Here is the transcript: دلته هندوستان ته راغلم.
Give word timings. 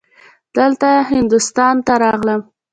دلته 0.55 0.89
هندوستان 1.11 1.75
ته 1.85 1.93
راغلم. 2.03 2.41